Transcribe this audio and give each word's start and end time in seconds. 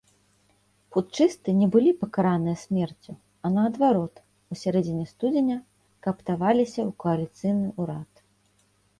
Путчысты 0.93 1.49
не 1.57 1.65
былі 1.73 1.91
пакараныя 2.03 2.55
смерцю, 2.61 3.11
а, 3.15 3.45
наадварот, 3.57 4.15
у 4.55 4.57
сярэдзіне 4.61 5.05
студзеня 5.11 5.57
кааптаваліся 6.07 6.79
ў 6.89 6.95
кааліцыйны 7.05 7.67
ўрад. 7.85 8.11